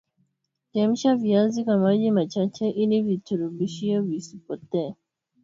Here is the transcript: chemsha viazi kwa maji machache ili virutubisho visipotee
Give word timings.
chemsha 0.73 1.15
viazi 1.15 1.63
kwa 1.63 1.77
maji 1.77 2.11
machache 2.11 2.69
ili 2.69 3.01
virutubisho 3.01 4.01
visipotee 4.01 4.93